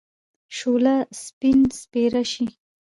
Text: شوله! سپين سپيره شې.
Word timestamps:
شوله! 0.57 0.95
سپين 1.23 1.59
سپيره 1.81 2.23
شې. 2.31 2.45